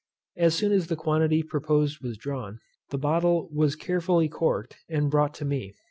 [0.35, 2.57] As soon as the quantity proposed was drawn,
[2.89, 5.75] the bottle was carefully corked, and brought to me.